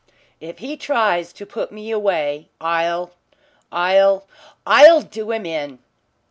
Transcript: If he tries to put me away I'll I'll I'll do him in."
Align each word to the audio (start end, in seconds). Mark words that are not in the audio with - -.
If 0.39 0.57
he 0.57 0.77
tries 0.77 1.31
to 1.33 1.45
put 1.45 1.71
me 1.71 1.91
away 1.91 2.49
I'll 2.59 3.11
I'll 3.71 4.25
I'll 4.65 5.03
do 5.03 5.29
him 5.31 5.45
in." 5.45 5.77